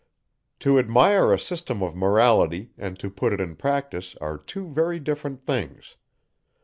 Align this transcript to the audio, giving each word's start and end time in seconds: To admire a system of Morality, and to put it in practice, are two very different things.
To 0.61 0.79
admire 0.79 1.31
a 1.31 1.37
system 1.37 1.83
of 1.83 1.95
Morality, 1.95 2.71
and 2.75 2.97
to 2.97 3.07
put 3.11 3.33
it 3.33 3.39
in 3.39 3.55
practice, 3.55 4.15
are 4.19 4.35
two 4.39 4.67
very 4.67 4.99
different 4.99 5.45
things. 5.45 5.95